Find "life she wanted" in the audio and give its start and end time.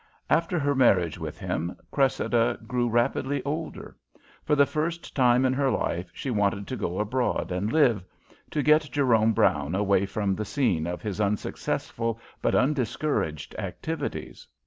5.69-6.65